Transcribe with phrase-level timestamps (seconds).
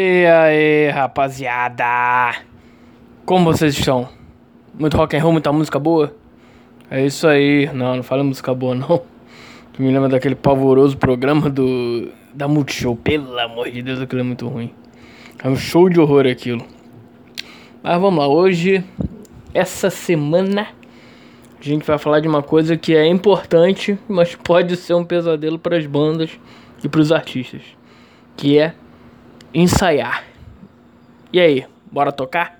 [0.00, 2.36] E aí, rapaziada?
[3.26, 4.08] Como vocês estão?
[4.78, 6.14] Muito rock and roll, muita música boa?
[6.88, 7.68] É isso aí.
[7.74, 9.02] Não, não fala música boa não.
[9.76, 12.94] Me lembra daquele pavoroso programa do da Multishow.
[12.94, 14.72] Pelo amor de Deus, aquilo é muito ruim.
[15.42, 16.64] É um show de horror aquilo.
[17.82, 18.84] Mas vamos lá, hoje,
[19.52, 20.68] essa semana,
[21.60, 25.58] a gente vai falar de uma coisa que é importante, mas pode ser um pesadelo
[25.58, 26.38] para as bandas
[26.84, 27.62] e para os artistas,
[28.36, 28.74] que é
[29.52, 30.24] ensaiar.
[31.32, 32.57] E aí, bora tocar?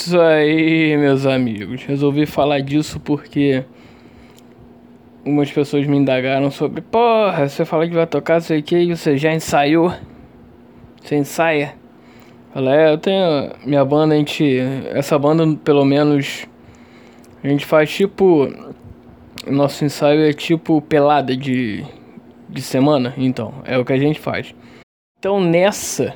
[0.00, 1.84] Isso aí, meus amigos.
[1.84, 3.64] Resolvi falar disso porque
[5.24, 9.16] umas pessoas me indagaram sobre, porra, você fala que vai tocar, sei que, e você
[9.16, 9.92] já ensaiou?
[11.02, 11.74] Você ensaia?
[12.52, 14.58] Falei, é, eu tenho minha banda, a gente.
[14.92, 16.46] Essa banda, pelo menos,
[17.42, 18.48] a gente faz tipo.
[19.46, 21.82] Nosso ensaio é tipo pelada de,
[22.48, 24.54] de semana, então, é o que a gente faz.
[25.18, 26.14] Então nessa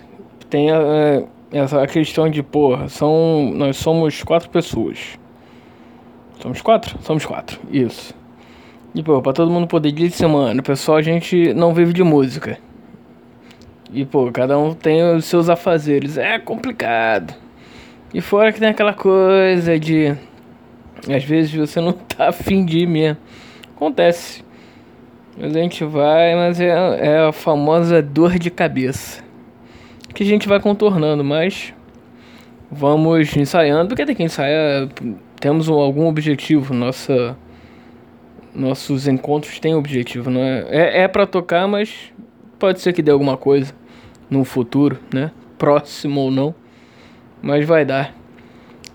[0.50, 5.16] tem a, essa questão de, porra, são, nós somos quatro pessoas.
[6.40, 6.98] Somos quatro?
[7.00, 8.12] Somos quatro, isso.
[8.92, 12.58] E, pô, pra todo mundo poder de semana, pessoal, a gente não vive de música.
[13.92, 16.18] E, pô, cada um tem os seus afazeres.
[16.18, 17.32] É complicado.
[18.12, 20.12] E fora que tem aquela coisa de.
[21.08, 23.18] Às vezes você não tá afim de ir mesmo.
[23.76, 24.44] Acontece.
[25.38, 29.23] Mas a gente vai, mas é, é a famosa dor de cabeça
[30.14, 31.74] que a gente vai contornando, mas
[32.70, 34.88] vamos ensaiando, porque tem que ensaiar,
[35.40, 37.36] temos algum objetivo, nossa
[38.54, 40.66] nossos encontros têm objetivo, não é?
[40.68, 42.12] É, é para tocar, mas
[42.58, 43.74] pode ser que dê alguma coisa
[44.30, 45.32] no futuro, né?
[45.58, 46.54] Próximo ou não,
[47.42, 48.14] mas vai dar.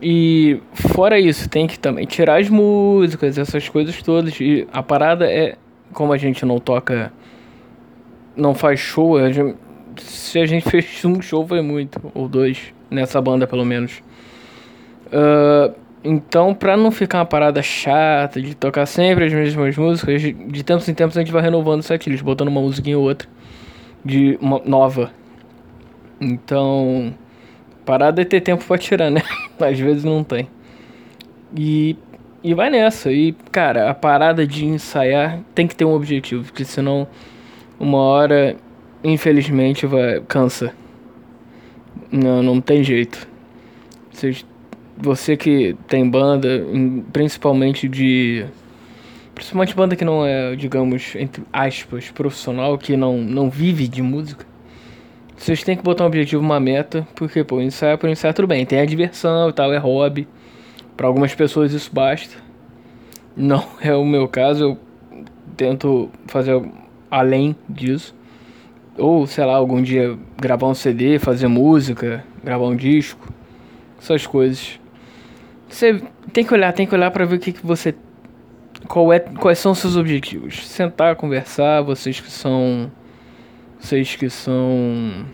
[0.01, 4.39] E fora isso, tem que também tirar as músicas, essas coisas todas.
[4.39, 5.57] E a parada é,
[5.93, 7.11] como a gente não toca,
[8.35, 9.57] não faz show, a gente,
[10.03, 14.01] se a gente fez um show foi muito, ou dois, nessa banda pelo menos.
[15.07, 15.73] Uh,
[16.03, 20.87] então, pra não ficar uma parada chata de tocar sempre as mesmas músicas, de tempos
[20.87, 23.27] em tempos a gente vai renovando setlist, botando uma musiquinha ou outra
[24.03, 25.11] de uma nova.
[26.21, 27.13] Então,
[27.85, 29.21] parada é ter tempo pra tirar, né?
[29.59, 30.47] Às vezes não tem.
[31.55, 31.97] E,
[32.43, 33.11] e vai nessa.
[33.11, 37.07] E, cara, a parada de ensaiar tem que ter um objetivo, porque senão,
[37.79, 38.55] uma hora
[39.03, 40.73] infelizmente vai cansa.
[42.11, 43.27] Não, não tem jeito.
[44.11, 44.35] Você,
[44.97, 46.65] você que tem banda,
[47.13, 48.45] principalmente de
[49.33, 54.45] principalmente banda que não é, digamos, entre aspas, profissional, que não não vive de música.
[55.37, 58.65] Vocês têm que botar um objetivo, uma meta, porque pô, ensaio por ensaio tudo bem,
[58.65, 60.27] tem a diversão e tal, é hobby.
[60.97, 62.35] Para algumas pessoas isso basta.
[63.37, 64.77] Não é o meu caso, eu
[65.55, 66.61] tento fazer
[67.09, 68.13] além disso.
[68.99, 73.31] Ou, sei lá, algum dia gravar um CD, fazer música, gravar um disco,
[73.99, 74.79] essas coisas.
[75.69, 76.01] Você
[76.33, 77.95] tem que olhar, tem que olhar para ver o que, que você.
[78.87, 80.67] Qual é, quais são os seus objetivos.
[80.67, 82.91] Sentar, conversar, vocês que são.
[83.79, 85.25] Vocês que são.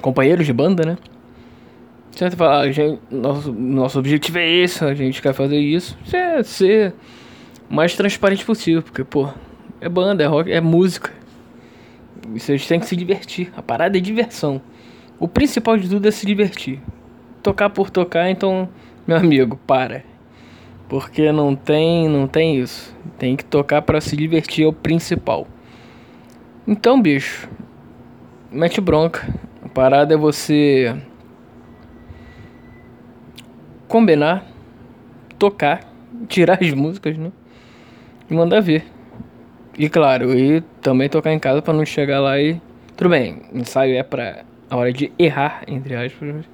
[0.00, 0.98] Companheiros de banda, né?
[2.12, 5.96] Senta e falar, ah, gente, nosso, nosso objetivo é esse, a gente quer fazer isso.
[6.12, 6.92] É ser
[7.68, 9.28] mais transparente possível, porque, pô,
[9.80, 11.12] é banda, é rock, é música.
[12.32, 13.52] Vocês têm que se divertir.
[13.56, 14.60] A parada é diversão.
[15.18, 16.80] O principal de tudo é se divertir.
[17.42, 18.68] Tocar por tocar, então,
[19.06, 20.04] meu amigo, para.
[20.88, 22.94] Porque não tem, não tem isso.
[23.18, 25.46] Tem que tocar para se divertir é o principal.
[26.66, 27.48] Então, bicho,
[28.50, 29.28] mete bronca.
[29.64, 30.96] A parada é você
[33.88, 34.46] combinar,
[35.38, 35.80] tocar,
[36.28, 37.32] tirar as músicas, né?
[38.30, 38.84] E mandar ver.
[39.80, 42.60] E claro, e também tocar em casa para não chegar lá e.
[42.98, 46.44] Tudo bem, ensaio é pra a hora de errar, entre aspas.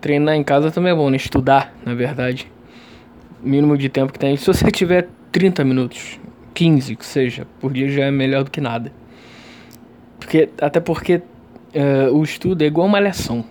[0.00, 1.16] Treinar em casa também é bom, né?
[1.16, 2.48] Estudar, na verdade.
[3.42, 4.36] Mínimo de tempo que tem.
[4.36, 6.20] Se você tiver 30 minutos,
[6.54, 8.92] 15, que seja, por dia já é melhor do que nada.
[10.20, 13.44] Porque, até porque uh, o estudo é igual uma malhação.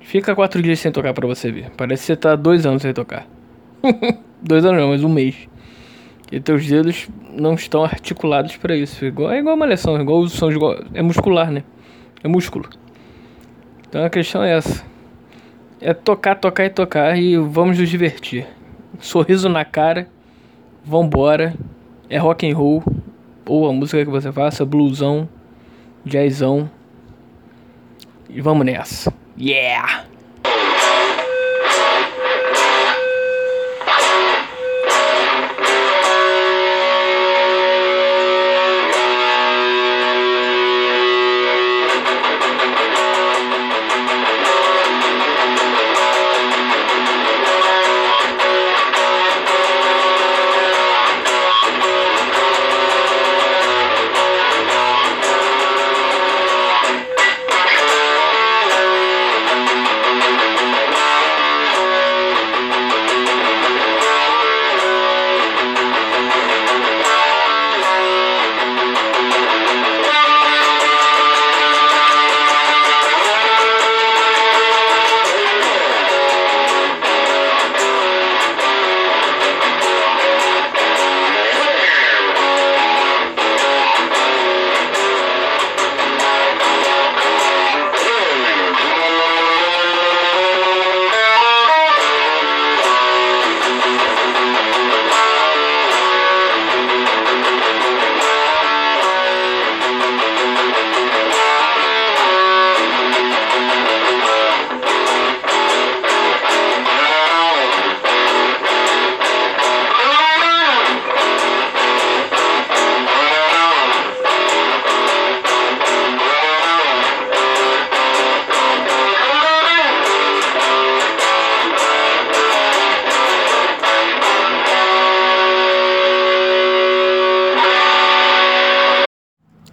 [0.00, 1.70] Fica quatro dias sem tocar pra você ver.
[1.76, 3.24] Parece que você tá dois anos sem tocar.
[4.42, 5.48] dois anos não, mas um mês.
[6.32, 9.04] E teus dedos não estão articulados para isso.
[9.04, 10.24] É igual, é igual uma malhação, é igual.
[10.94, 11.62] É muscular, né?
[12.24, 12.70] É músculo.
[13.86, 14.82] Então a questão é essa.
[15.78, 18.46] É tocar, tocar e tocar e vamos nos divertir.
[18.98, 20.08] Sorriso na cara,
[20.82, 21.54] vambora.
[22.08, 22.82] É rock and roll.
[23.44, 25.28] Ou a música que você faça, bluesão,
[26.02, 26.70] jazzão.
[28.30, 29.12] E vamos nessa.
[29.38, 30.06] Yeah!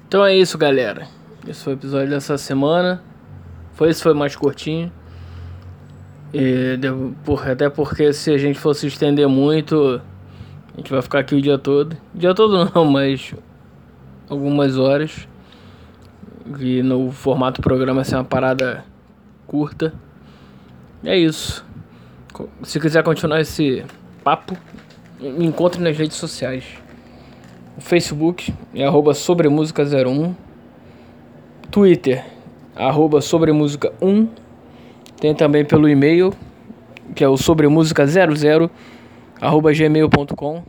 [0.09, 1.07] Então é isso, galera.
[1.47, 2.99] Esse foi o episódio dessa semana.
[3.73, 4.91] Foi esse foi mais curtinho.
[6.33, 6.79] E,
[7.23, 10.01] por, até porque se a gente fosse estender muito,
[10.73, 11.95] a gente vai ficar aqui o dia todo.
[12.11, 13.35] Dia todo não, mas
[14.27, 15.27] algumas horas.
[16.59, 18.83] E no formato programa ser uma parada
[19.45, 19.93] curta.
[21.03, 21.63] É isso.
[22.63, 23.85] Se quiser continuar esse
[24.23, 24.57] papo,
[25.19, 26.65] me encontre nas redes sociais.
[27.79, 30.35] O Facebook é arroba sobremusica01.
[31.71, 32.25] Twitter,
[32.75, 34.27] arroba sobremusica1.
[35.21, 36.33] Tem também pelo e-mail,
[37.15, 38.69] que é o sobremusica00,
[39.39, 40.61] arroba gmail.com.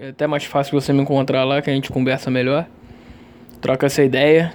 [0.00, 2.66] É até mais fácil você me encontrar lá, que a gente conversa melhor.
[3.60, 4.52] Troca essa ideia.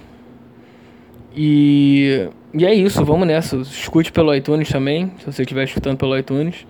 [1.34, 3.56] E, e é isso, vamos nessa.
[3.56, 6.66] Escute pelo iTunes também, se você estiver escutando pelo iTunes.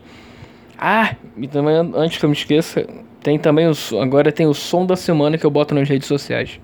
[0.79, 2.87] Ah, e também antes que eu me esqueça,
[3.23, 3.93] tem também os.
[3.93, 6.61] Agora tem o som da semana que eu boto nas redes sociais.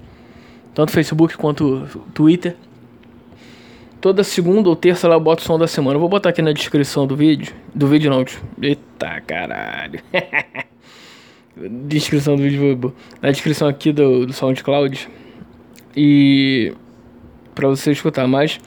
[0.74, 2.56] Tanto Facebook quanto Twitter.
[4.00, 5.96] Toda segunda ou terça lá eu boto o som da semana.
[5.96, 7.54] Eu vou botar aqui na descrição do vídeo.
[7.74, 8.24] Do vídeo não,
[8.62, 10.00] Eita caralho.
[11.86, 12.94] descrição do vídeo.
[13.20, 15.08] Na descrição aqui do, do SoundCloud.
[15.96, 16.72] E.
[17.54, 18.26] Pra você escutar.
[18.26, 18.58] Mas.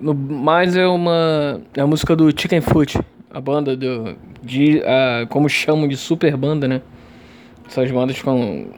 [0.00, 1.60] No, mais é uma.
[1.74, 2.98] É a música do Chicken Foot.
[3.32, 4.16] A banda do.
[4.42, 6.82] De, a, como chamam de super banda, né?
[7.66, 8.70] Essas bandas com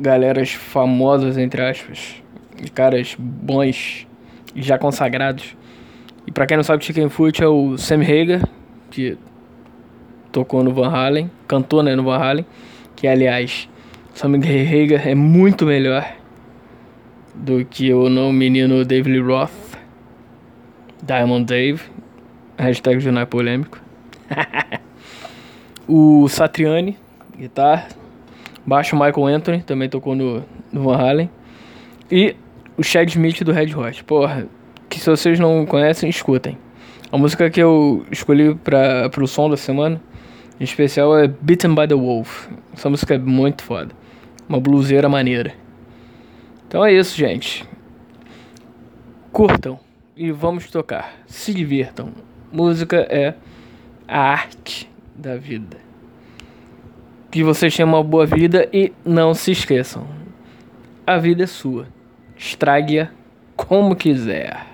[0.00, 2.22] galeras famosas, entre aspas.
[2.74, 4.06] Caras bons,
[4.56, 5.56] já consagrados.
[6.26, 8.42] E pra quem não sabe, Chicken Foot é o Sam Hager,
[8.90, 9.16] que
[10.32, 12.46] tocou no Van Halen, cantou né, no Van Halen.
[12.96, 13.68] Que aliás,
[14.14, 16.04] Sam Hager é muito melhor
[17.34, 19.50] do que o não menino David Lee Roth,
[21.02, 21.80] Diamond Dave,
[22.56, 23.83] hashtag jornal polêmico.
[25.88, 26.96] o Satriani,
[27.36, 27.88] guitarra
[28.66, 31.30] Baixo Michael Anthony, também tocou no, no Van Halen.
[32.10, 32.34] E
[32.76, 34.02] o Chad Smith do Red Hot.
[34.04, 34.46] Porra,
[34.88, 36.56] que se vocês não conhecem, escutem.
[37.12, 40.00] A música que eu escolhi para pro som da semana,
[40.58, 42.48] em especial, é Beaten by the Wolf.
[42.72, 43.92] Essa música é muito foda.
[44.48, 45.52] Uma bluseira maneira.
[46.66, 47.68] Então é isso, gente.
[49.30, 49.78] Curtam
[50.16, 51.12] e vamos tocar.
[51.26, 52.12] Se divirtam.
[52.50, 53.34] Música é
[54.06, 55.84] a arte da vida
[57.34, 60.06] que vocês tenham uma boa vida e não se esqueçam:
[61.04, 61.88] a vida é sua.
[62.36, 63.10] Estrague-a
[63.56, 64.64] como quiser.